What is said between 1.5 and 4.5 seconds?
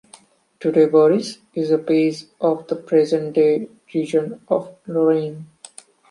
is a "pays" of the present-day region